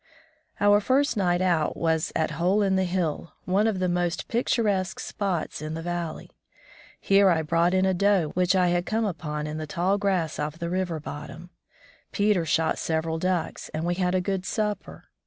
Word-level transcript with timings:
Our 0.59 0.79
first 0.81 1.15
night 1.15 1.43
out 1.43 1.77
was 1.77 2.11
at 2.15 2.31
Hole 2.31 2.63
in 2.63 2.75
the 2.75 2.85
Hill, 2.85 3.33
one 3.45 3.67
of 3.67 3.77
the 3.77 3.87
most 3.87 4.27
picturesque 4.27 4.99
spots 4.99 5.61
in 5.61 5.75
the 5.75 5.83
valley. 5.83 6.31
Here 6.99 7.29
I 7.29 7.43
brought 7.43 7.75
in 7.75 7.85
a 7.85 7.93
doe, 7.93 8.29
which 8.33 8.55
I 8.55 8.69
had 8.69 8.87
come 8.87 9.05
upon 9.05 9.45
in 9.45 9.57
the 9.59 9.67
tall 9.67 9.99
grass 9.99 10.39
of 10.39 10.57
the 10.57 10.71
river 10.71 10.99
bottom. 10.99 11.51
Peter 12.11 12.45
shot 12.47 12.79
several 12.79 13.19
ducks, 13.19 13.69
and 13.75 13.83
we 13.85 13.93
had 13.93 14.15
a 14.15 14.21
good 14.21 14.43
supper. 14.43 15.03